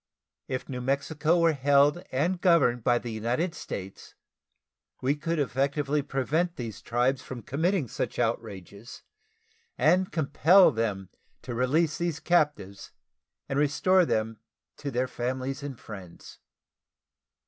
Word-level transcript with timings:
If 0.47 0.67
New 0.67 0.81
Mexico 0.81 1.37
were 1.39 1.53
held 1.53 1.99
and 2.11 2.41
governed 2.41 2.83
by 2.83 2.97
the 2.97 3.11
United 3.11 3.53
States, 3.53 4.15
we 4.99 5.13
could 5.15 5.37
effectually 5.37 6.01
prevent 6.01 6.55
these 6.55 6.81
tribes 6.81 7.21
from 7.21 7.43
committing 7.43 7.87
such 7.87 8.17
outrages, 8.17 9.03
and 9.77 10.11
compel 10.11 10.71
them 10.71 11.09
to 11.43 11.53
release 11.53 11.99
these 11.99 12.19
captives 12.19 12.91
and 13.47 13.59
restore 13.59 14.03
them 14.03 14.39
to 14.77 14.89
their 14.89 15.07
families 15.07 15.61
and 15.61 15.79
friends. 15.79 16.39